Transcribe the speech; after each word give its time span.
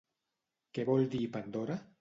Què 0.79 0.87
vol 0.89 1.07
dir 1.13 1.23
Pandora? 1.37 1.81